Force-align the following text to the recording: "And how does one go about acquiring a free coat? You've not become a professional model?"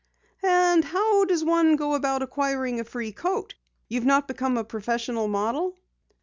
"And 0.41 0.83
how 0.83 1.25
does 1.25 1.43
one 1.45 1.75
go 1.75 1.93
about 1.93 2.23
acquiring 2.23 2.79
a 2.79 2.83
free 2.83 3.11
coat? 3.11 3.53
You've 3.87 4.03
not 4.03 4.27
become 4.27 4.57
a 4.57 4.63
professional 4.63 5.27
model?" 5.27 5.77